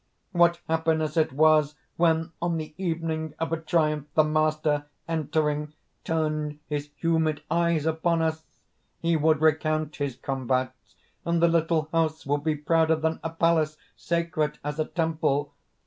[0.31, 6.57] "What happiness it was, when on the evening of a triumph, the master, entering, turned
[6.65, 8.43] his humid eyes upon us!
[8.99, 13.77] He would recount his combats; and the little house would be prouder than a palace;
[13.95, 15.53] sacred as a temple!